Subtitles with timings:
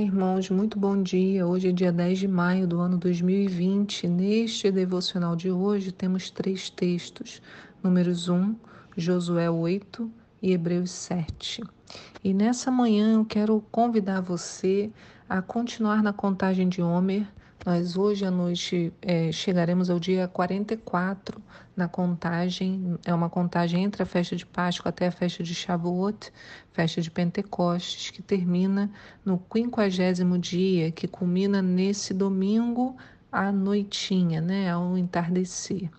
[0.00, 1.46] Olá, irmãos, muito bom dia.
[1.46, 4.08] Hoje é dia 10 de maio do ano 2020.
[4.08, 7.42] Neste devocional de hoje temos três textos:
[7.82, 8.56] números 1,
[8.96, 10.10] Josué 8
[10.40, 11.62] e Hebreus 7.
[12.22, 14.90] E nessa manhã eu quero convidar você
[15.28, 17.26] a continuar na contagem de Homer
[17.64, 21.42] nós hoje à noite é, chegaremos ao dia 44
[21.76, 26.32] na contagem, é uma contagem entre a festa de Páscoa até a festa de Shavuot,
[26.72, 28.90] festa de Pentecostes, que termina
[29.22, 32.96] no quinquagésimo dia, que culmina nesse domingo
[33.30, 35.90] à noitinha, né, ao entardecer.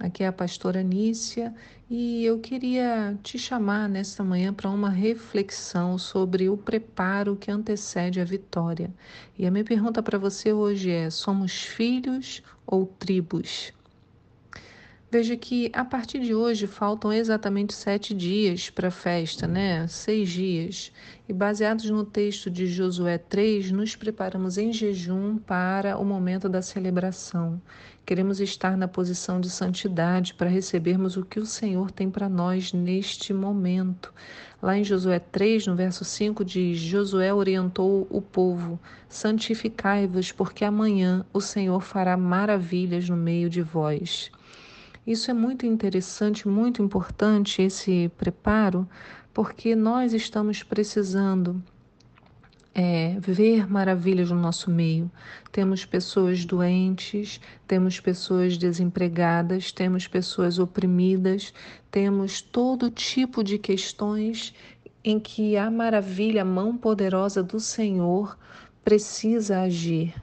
[0.00, 1.54] Aqui é a pastora Nícia
[1.88, 8.20] e eu queria te chamar nesta manhã para uma reflexão sobre o preparo que antecede
[8.20, 8.92] a vitória.
[9.38, 13.72] E a minha pergunta para você hoje é: somos filhos ou tribos?
[15.14, 19.86] Veja que a partir de hoje faltam exatamente sete dias para a festa, né?
[19.86, 20.90] Seis dias.
[21.28, 26.60] E baseados no texto de Josué 3, nos preparamos em jejum para o momento da
[26.60, 27.62] celebração.
[28.04, 32.72] Queremos estar na posição de santidade para recebermos o que o Senhor tem para nós
[32.72, 34.12] neste momento.
[34.60, 41.24] Lá em Josué 3, no verso 5, diz: Josué orientou o povo: santificai-vos, porque amanhã
[41.32, 44.32] o Senhor fará maravilhas no meio de vós.
[45.06, 48.88] Isso é muito interessante, muito importante esse preparo,
[49.34, 51.62] porque nós estamos precisando
[52.74, 55.10] é, ver maravilhas no nosso meio.
[55.52, 61.52] Temos pessoas doentes, temos pessoas desempregadas, temos pessoas oprimidas,
[61.90, 64.54] temos todo tipo de questões
[65.04, 68.38] em que a maravilha, a mão poderosa do Senhor
[68.82, 70.14] precisa agir.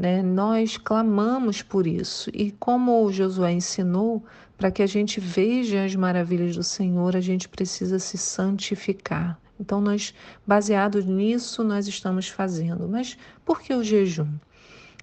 [0.00, 0.22] Né?
[0.22, 2.30] Nós clamamos por isso.
[2.32, 4.24] E como o Josué ensinou,
[4.56, 9.38] para que a gente veja as maravilhas do Senhor, a gente precisa se santificar.
[9.60, 10.14] Então, nós,
[10.46, 12.88] baseados nisso, nós estamos fazendo.
[12.88, 14.38] Mas por que o jejum?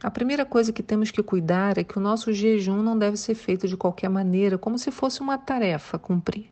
[0.02, 3.36] A primeira coisa que temos que cuidar é que o nosso jejum não deve ser
[3.36, 6.50] feito de qualquer maneira, como se fosse uma tarefa a cumprir.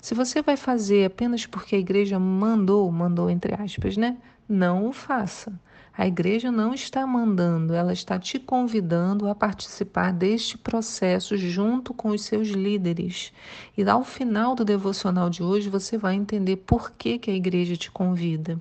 [0.00, 4.16] Se você vai fazer apenas porque a igreja mandou, mandou entre aspas, né?
[4.48, 5.52] Não o faça.
[5.98, 12.10] A igreja não está mandando, ela está te convidando a participar deste processo junto com
[12.10, 13.32] os seus líderes.
[13.74, 17.78] E ao final do devocional de hoje você vai entender por que, que a igreja
[17.78, 18.60] te convida.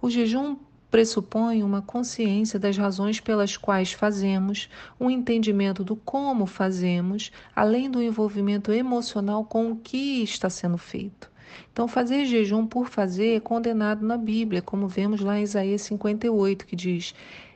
[0.00, 0.56] O jejum
[0.90, 4.68] pressupõe uma consciência das razões pelas quais fazemos,
[4.98, 11.30] um entendimento do como fazemos, além do envolvimento emocional com o que está sendo feito.
[11.72, 16.66] Então, fazer jejum por fazer é condenado na Bíblia, como vemos lá em Isaías 58,
[16.66, 17.14] que diz: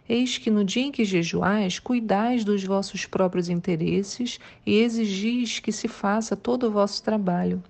[0.08, 5.72] Eis que no dia em que jejuais, cuidais dos vossos próprios interesses e exigis que
[5.72, 7.62] se faça todo o vosso trabalho.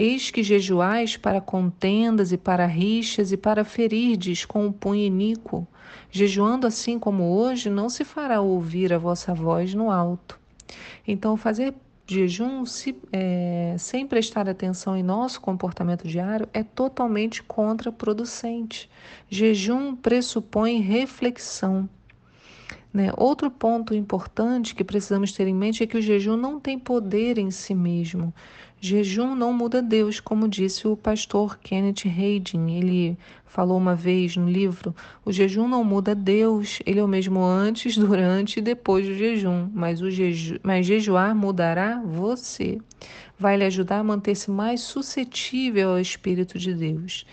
[0.00, 5.66] Eis que jejuais para contendas e para rixas e para ferirdes com o punho iníquo.
[6.08, 10.38] Jejuando assim como hoje, não se fará ouvir a vossa voz no alto.
[11.04, 11.74] Então, fazer
[12.06, 18.88] jejum, se, é, sem prestar atenção em nosso comportamento diário, é totalmente contraproducente.
[19.28, 21.88] Jejum pressupõe reflexão.
[22.94, 23.10] Né?
[23.16, 27.36] Outro ponto importante que precisamos ter em mente é que o jejum não tem poder
[27.36, 28.32] em si mesmo.
[28.80, 32.78] Jejum não muda Deus, como disse o pastor Kenneth Hayden.
[32.78, 34.94] Ele falou uma vez no livro:
[35.24, 39.68] o jejum não muda Deus, ele é o mesmo antes, durante e depois do jejum,
[39.74, 42.78] mas, o jeju mas jejuar mudará você.
[43.36, 47.26] Vai lhe ajudar a manter-se mais suscetível ao Espírito de Deus.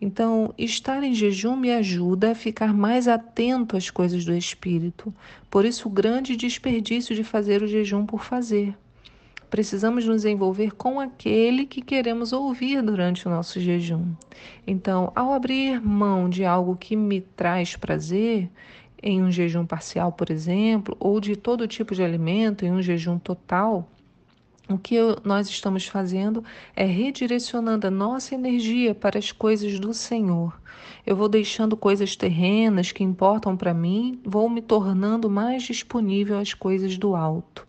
[0.00, 5.12] Então, estar em jejum me ajuda a ficar mais atento às coisas do Espírito.
[5.50, 8.76] Por isso, o grande desperdício de fazer o jejum por fazer.
[9.54, 14.12] Precisamos nos envolver com aquele que queremos ouvir durante o nosso jejum.
[14.66, 18.50] Então, ao abrir mão de algo que me traz prazer,
[19.00, 23.16] em um jejum parcial, por exemplo, ou de todo tipo de alimento em um jejum
[23.16, 23.88] total,
[24.68, 26.42] o que nós estamos fazendo
[26.74, 30.60] é redirecionando a nossa energia para as coisas do Senhor.
[31.06, 36.52] Eu vou deixando coisas terrenas que importam para mim, vou me tornando mais disponível às
[36.52, 37.64] coisas do alto.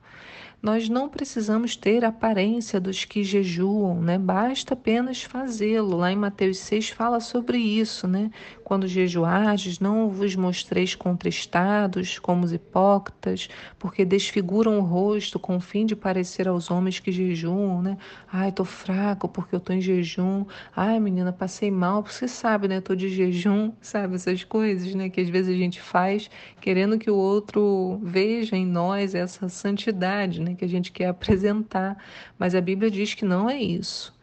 [0.65, 4.17] Nós não precisamos ter a aparência dos que jejuam, né?
[4.17, 5.95] Basta apenas fazê-lo.
[5.95, 8.31] Lá em Mateus 6 fala sobre isso, né?
[8.65, 13.47] Quando jejuardes, não vos mostreis contristados como os hipócritas,
[13.77, 17.95] porque desfiguram o rosto com o fim de parecer aos homens que jejuam, né?
[18.27, 20.47] Ai, tô fraco porque eu tô em jejum.
[20.75, 22.81] Ai, menina, passei mal, porque você sabe, né?
[22.81, 24.15] Tô de jejum, sabe?
[24.15, 25.11] Essas coisas, né?
[25.11, 26.27] Que às vezes a gente faz
[26.59, 30.55] querendo que o outro veja em nós essa santidade, né?
[30.55, 32.03] Que a gente quer apresentar.
[32.39, 34.15] Mas a Bíblia diz que não é isso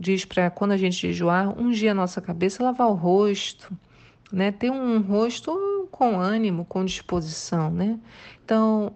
[0.00, 3.76] diz para quando a gente jejuar, ungir a nossa cabeça, lavar o rosto,
[4.32, 4.52] né?
[4.52, 7.98] Ter um rosto com ânimo, com disposição, né?
[8.44, 8.92] Então,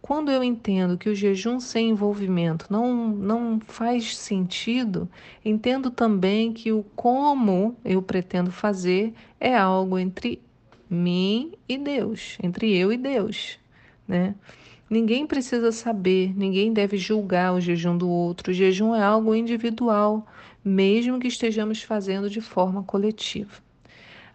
[0.00, 5.08] quando eu entendo que o jejum sem envolvimento não, não faz sentido,
[5.44, 10.40] entendo também que o como eu pretendo fazer é algo entre
[10.88, 13.58] mim e Deus, entre eu e Deus,
[14.06, 14.34] né?
[14.90, 18.50] Ninguém precisa saber, ninguém deve julgar o jejum do outro.
[18.50, 20.26] O jejum é algo individual,
[20.64, 23.67] mesmo que estejamos fazendo de forma coletiva.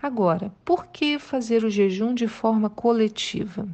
[0.03, 3.65] Agora, por que fazer o jejum de forma coletiva?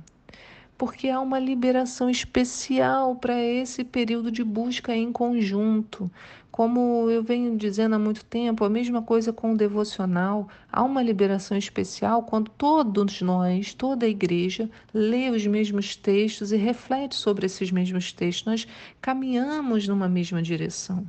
[0.80, 6.10] porque há uma liberação especial para esse período de busca em conjunto.
[6.50, 11.04] Como eu venho dizendo há muito tempo, a mesma coisa com o devocional, há uma
[11.04, 17.46] liberação especial quando todos nós, toda a igreja, lê os mesmos textos e reflete sobre
[17.48, 18.46] esses mesmos textos.
[18.46, 18.68] Nós
[19.02, 21.06] caminhamos numa mesma direção.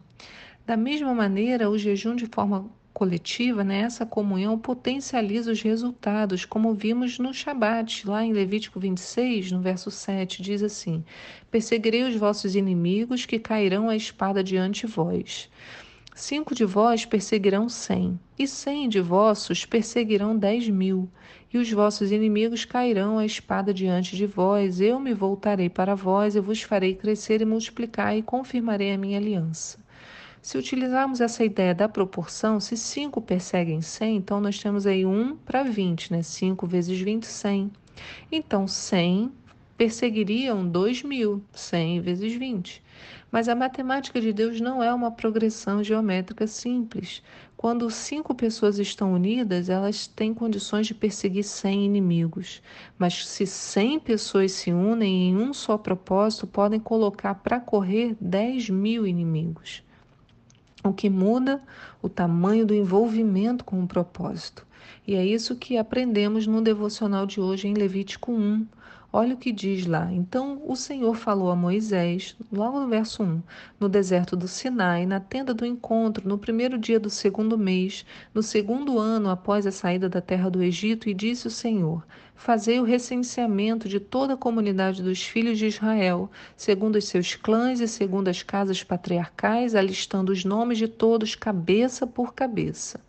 [0.67, 2.69] Da mesma maneira, o jejum de forma
[3.01, 9.53] coletiva, né, essa comunhão potencializa os resultados, como vimos no Shabat, lá em Levítico 26,
[9.53, 11.03] no verso 7, diz assim:
[11.51, 15.49] Perseguirei os vossos inimigos que cairão a espada diante de vós.
[16.15, 21.09] Cinco de vós perseguirão cem, e cem de vossos perseguirão dez mil,
[21.51, 24.79] e os vossos inimigos cairão a espada diante de vós.
[24.79, 29.17] Eu me voltarei para vós, e vos farei crescer e multiplicar, e confirmarei a minha
[29.17, 29.80] aliança.
[30.43, 35.37] Se utilizarmos essa ideia da proporção, se 5 perseguem 100, então nós temos aí 1
[35.37, 36.23] para 20, né?
[36.23, 37.71] 5 vezes 20, 100.
[38.33, 39.33] Então, 100
[39.77, 42.83] perseguiriam 2 mil, 100 vezes 20.
[43.31, 47.23] Mas a matemática de Deus não é uma progressão geométrica simples.
[47.55, 52.63] Quando cinco pessoas estão unidas, elas têm condições de perseguir 100 inimigos.
[52.99, 58.71] Mas se 100 pessoas se unem em um só propósito, podem colocar para correr 10
[58.71, 59.83] mil inimigos.
[60.83, 61.63] O que muda
[62.01, 64.67] o tamanho do envolvimento com o propósito.
[65.07, 68.67] E é isso que aprendemos no devocional de hoje em Levítico 1.
[69.13, 70.09] Olha o que diz lá.
[70.13, 73.43] Então o Senhor falou a Moisés, logo no verso 1,
[73.81, 78.41] no deserto do Sinai, na tenda do encontro, no primeiro dia do segundo mês, no
[78.41, 82.85] segundo ano após a saída da terra do Egito, e disse o Senhor: Fazei o
[82.85, 88.29] recenseamento de toda a comunidade dos filhos de Israel, segundo os seus clãs e segundo
[88.29, 93.01] as casas patriarcais, alistando os nomes de todos, cabeça por cabeça.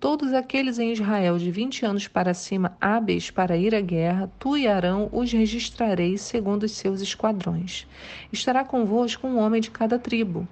[0.00, 4.56] Todos aqueles em Israel de vinte anos para cima, hábeis para ir à guerra, tu
[4.56, 7.86] e Arão os registrareis segundo os seus esquadrões.
[8.32, 10.46] Estará convosco um homem de cada tribo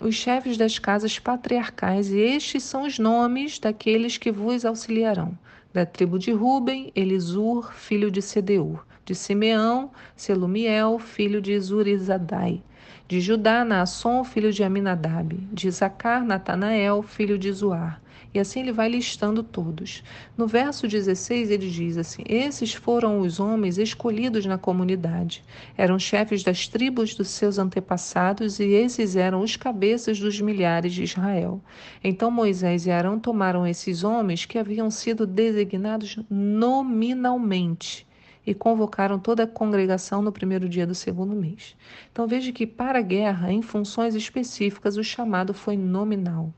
[0.00, 5.36] os chefes das casas patriarcais, e estes são os nomes daqueles que vos auxiliarão.
[5.72, 8.84] Da tribo de Ruben, Elisur, filho de Sedeur.
[9.04, 12.62] De Simeão, Selumiel, filho de Zurizadai.
[13.06, 15.34] De Judá, Naasson, filho de Aminadab.
[15.52, 18.00] De Zacar, Natanael, filho de Zuar.
[18.32, 20.02] E assim ele vai listando todos.
[20.36, 25.42] No verso 16 ele diz assim: Esses foram os homens escolhidos na comunidade.
[25.76, 31.02] Eram chefes das tribos dos seus antepassados e esses eram os cabeças dos milhares de
[31.02, 31.60] Israel.
[32.04, 38.06] Então Moisés e Arão tomaram esses homens que haviam sido designados nominalmente
[38.46, 41.76] e convocaram toda a congregação no primeiro dia do segundo mês.
[42.10, 46.52] Então veja que para a guerra, em funções específicas, o chamado foi nominal.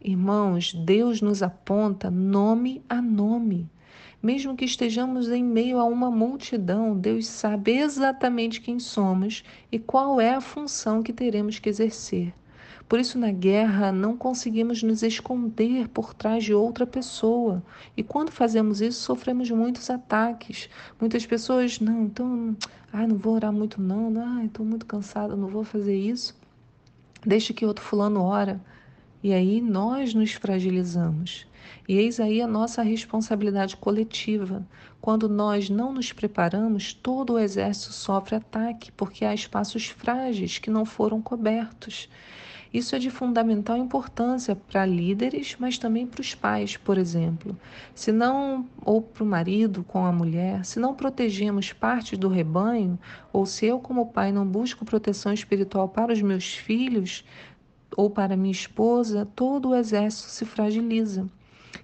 [0.00, 3.68] Irmãos, Deus nos aponta nome a nome.
[4.22, 10.20] Mesmo que estejamos em meio a uma multidão, Deus sabe exatamente quem somos e qual
[10.20, 12.32] é a função que teremos que exercer.
[12.88, 17.62] Por isso, na guerra, não conseguimos nos esconder por trás de outra pessoa.
[17.96, 20.70] E quando fazemos isso, sofremos muitos ataques.
[21.00, 22.56] Muitas pessoas, não, então,
[22.92, 26.34] ah, não vou orar muito, não, ah, estou muito cansada, não vou fazer isso.
[27.26, 28.60] Deixa que outro fulano ora.
[29.22, 31.46] E aí nós nos fragilizamos.
[31.88, 34.66] E eis aí a nossa responsabilidade coletiva.
[35.00, 40.70] Quando nós não nos preparamos, todo o exército sofre ataque, porque há espaços frágeis que
[40.70, 42.08] não foram cobertos.
[42.72, 47.58] Isso é de fundamental importância para líderes, mas também para os pais, por exemplo.
[47.94, 52.98] Se não, ou para o marido com a mulher, se não protegemos parte do rebanho,
[53.32, 57.24] ou se eu, como pai, não busco proteção espiritual para os meus filhos,
[57.98, 61.28] ou para minha esposa, todo o exército se fragiliza.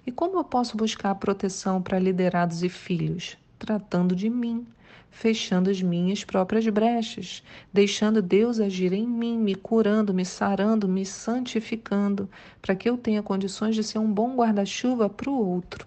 [0.07, 3.37] E como eu posso buscar proteção para liderados e filhos?
[3.59, 4.65] Tratando de mim,
[5.11, 7.43] fechando as minhas próprias brechas,
[7.73, 12.29] deixando Deus agir em mim, me curando, me sarando, me santificando,
[12.61, 15.85] para que eu tenha condições de ser um bom guarda-chuva para o outro.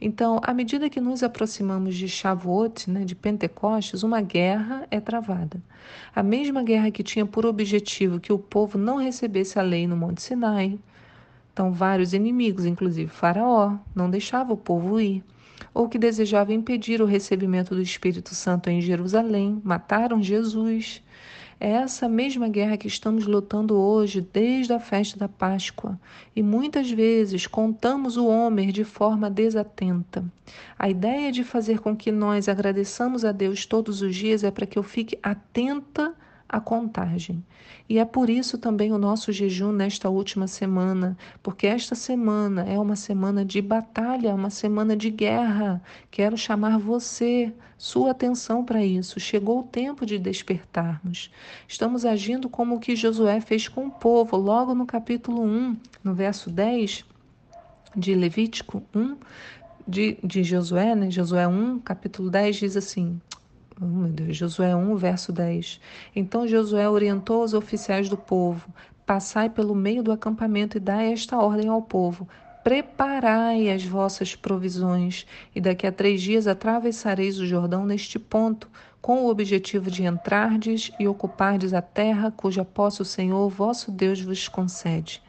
[0.00, 5.62] Então, à medida que nos aproximamos de Shavuot, né, de Pentecostes, uma guerra é travada.
[6.14, 9.96] A mesma guerra que tinha por objetivo que o povo não recebesse a lei no
[9.96, 10.78] Monte Sinai,
[11.52, 15.22] Então, vários inimigos, inclusive Faraó, não deixava o povo ir,
[15.72, 21.02] ou que desejava impedir o recebimento do Espírito Santo em Jerusalém, mataram Jesus.
[21.64, 25.98] É essa mesma guerra que estamos lutando hoje, desde a festa da Páscoa.
[26.36, 30.22] E muitas vezes contamos o Homer de forma desatenta.
[30.78, 34.66] A ideia de fazer com que nós agradeçamos a Deus todos os dias é para
[34.66, 36.14] que eu fique atenta
[36.54, 37.44] a contagem.
[37.88, 42.78] E é por isso também o nosso jejum nesta última semana, porque esta semana é
[42.78, 45.82] uma semana de batalha, uma semana de guerra.
[46.12, 49.18] Quero chamar você, sua atenção para isso.
[49.18, 51.28] Chegou o tempo de despertarmos.
[51.66, 56.14] Estamos agindo como o que Josué fez com o povo, logo no capítulo 1, no
[56.14, 57.04] verso 10
[57.96, 59.16] de Levítico 1,
[59.86, 61.10] de, de Josué, né?
[61.10, 63.20] Josué 1, capítulo 10, diz assim:
[63.80, 65.80] Oh, meu Deus, Josué 1, verso 10.
[66.14, 68.72] Então Josué orientou os oficiais do povo:
[69.04, 72.28] Passai pelo meio do acampamento e dai esta ordem ao povo:
[72.62, 78.70] Preparai as vossas provisões, e daqui a três dias atravessareis o Jordão neste ponto,
[79.02, 84.20] com o objetivo de entrardes e ocupardes a terra cuja posse o Senhor vosso Deus
[84.20, 85.20] vos concede.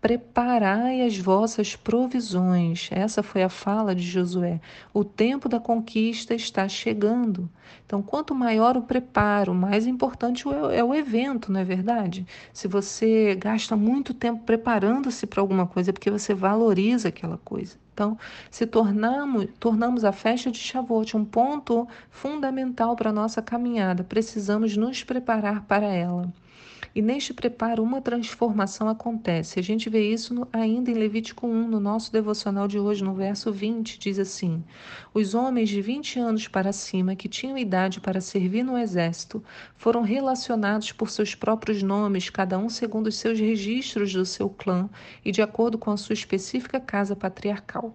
[0.00, 2.88] Preparai as vossas provisões.
[2.92, 4.60] Essa foi a fala de Josué.
[4.94, 7.50] O tempo da conquista está chegando.
[7.84, 12.26] Então, quanto maior o preparo, mais importante é o evento, não é verdade?
[12.52, 17.76] Se você gasta muito tempo preparando-se para alguma coisa, é porque você valoriza aquela coisa.
[17.92, 18.16] Então,
[18.50, 24.76] se tornamos, tornamos a festa de Shavuot um ponto fundamental para a nossa caminhada, precisamos
[24.76, 26.32] nos preparar para ela.
[26.98, 29.60] E neste preparo, uma transformação acontece.
[29.60, 33.14] A gente vê isso no, ainda em Levítico 1, no nosso devocional de hoje, no
[33.14, 34.64] verso 20, diz assim:
[35.14, 39.40] Os homens de 20 anos para cima que tinham idade para servir no exército
[39.76, 44.90] foram relacionados por seus próprios nomes, cada um segundo os seus registros do seu clã
[45.24, 47.94] e de acordo com a sua específica casa patriarcal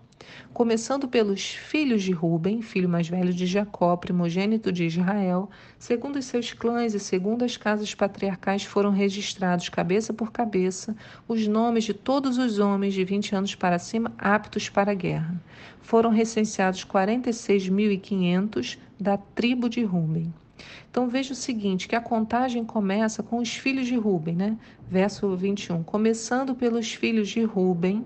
[0.54, 6.26] começando pelos filhos de Ruben, filho mais velho de Jacó, primogênito de Israel, segundo os
[6.26, 10.96] seus clãs e segundo as casas patriarcais foram registrados cabeça por cabeça
[11.28, 15.42] os nomes de todos os homens de 20 anos para cima aptos para a guerra.
[15.82, 20.34] Foram recenseados 46.500 da tribo de Ruben.
[20.90, 24.58] Então veja o seguinte, que a contagem começa com os filhos de Ruben, né?
[24.90, 25.84] Verso 21.
[25.84, 28.06] Começando pelos filhos de Ruben,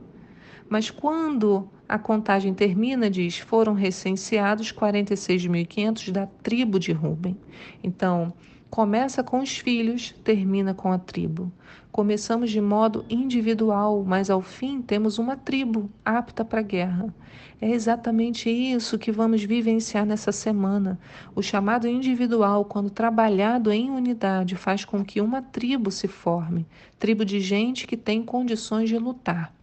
[0.70, 7.38] mas quando a contagem termina, diz, foram recenseados 46.500 da tribo de Ruben.
[7.82, 8.34] Então,
[8.70, 11.52] começa com os filhos, termina com a tribo.
[11.92, 17.14] Começamos de modo individual, mas ao fim temos uma tribo apta para a guerra.
[17.60, 21.00] É exatamente isso que vamos vivenciar nessa semana.
[21.34, 26.68] O chamado individual, quando trabalhado em unidade, faz com que uma tribo se forme
[27.00, 29.57] tribo de gente que tem condições de lutar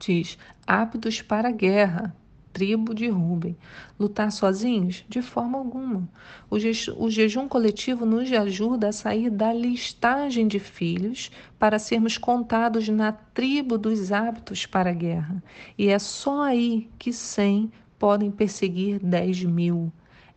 [0.00, 2.16] diz: aptos para a guerra,
[2.52, 3.56] tribo de Ruben.
[3.98, 5.04] Lutar sozinhos?
[5.08, 6.08] De forma alguma.
[6.48, 12.18] O, je o jejum coletivo nos ajuda a sair da listagem de filhos para sermos
[12.18, 15.42] contados na tribo dos aptos para a guerra.
[15.78, 19.92] E é só aí que cem podem perseguir dez mil.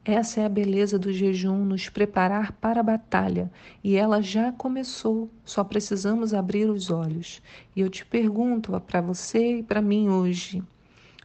[0.05, 3.49] Essa é a beleza do jejum, nos preparar para a batalha.
[3.81, 7.41] E ela já começou, só precisamos abrir os olhos.
[7.73, 10.61] E eu te pergunto para você e para mim hoje: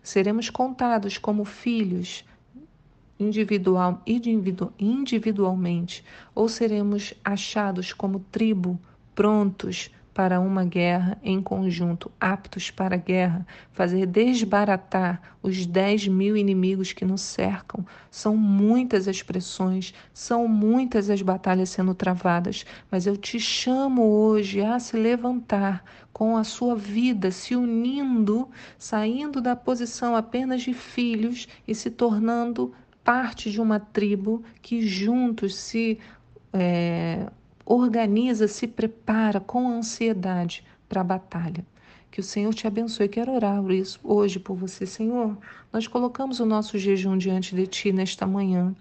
[0.00, 2.24] seremos contados como filhos
[3.18, 8.78] individual, individu, individualmente ou seremos achados como tribo
[9.12, 16.36] prontos para uma guerra em conjunto, aptos para a guerra, fazer desbaratar os 10 mil
[16.36, 17.86] inimigos que nos cercam.
[18.10, 24.60] São muitas as pressões, são muitas as batalhas sendo travadas, mas eu te chamo hoje
[24.60, 31.46] a se levantar com a sua vida, se unindo, saindo da posição apenas de filhos
[31.64, 36.00] e se tornando parte de uma tribo que juntos se
[36.52, 37.28] é,
[37.68, 41.64] organiza, se prepara com ansiedade para a batalha.
[42.10, 43.08] Que o Senhor te abençoe.
[43.08, 45.36] Quero orar isso hoje por você, Senhor.
[45.70, 48.74] Nós colocamos o nosso jejum diante de Ti nesta manhã.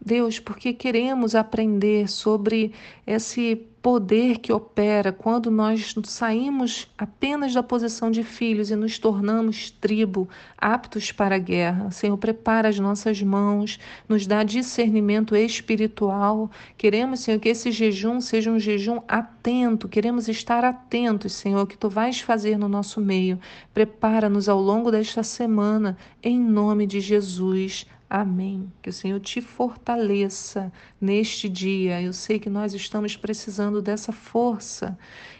[0.00, 2.72] Deus, porque queremos aprender sobre
[3.04, 9.70] esse poder que opera quando nós saímos apenas da posição de filhos e nos tornamos
[9.70, 11.90] tribo, aptos para a guerra.
[11.90, 16.50] Senhor, prepara as nossas mãos, nos dá discernimento espiritual.
[16.76, 21.88] Queremos, Senhor, que esse jejum seja um jejum atento, queremos estar atentos, Senhor, que tu
[21.88, 23.38] vais fazer no nosso meio.
[23.72, 27.86] Prepara-nos ao longo desta semana, em nome de Jesus.
[28.12, 28.72] Amém.
[28.82, 32.02] Que o Senhor te fortaleça neste dia.
[32.02, 34.98] Eu sei que nós estamos precisando dessa força.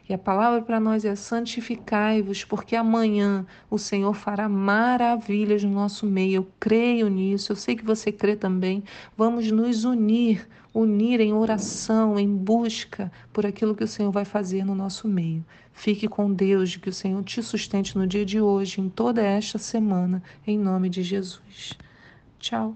[0.08, 6.06] E a palavra para nós é santificai-vos, porque amanhã o Senhor fará maravilhas no nosso
[6.06, 6.36] meio.
[6.36, 7.50] Eu creio nisso.
[7.50, 8.84] Eu sei que você crê também.
[9.16, 14.64] Vamos nos unir, unir em oração, em busca por aquilo que o Senhor vai fazer
[14.64, 15.44] no nosso meio.
[15.72, 19.58] Fique com Deus, que o Senhor te sustente no dia de hoje, em toda esta
[19.58, 21.76] semana, em nome de Jesus.
[22.40, 22.75] 早。